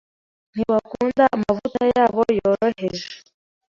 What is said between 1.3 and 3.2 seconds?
amavuta yabo yoroheje.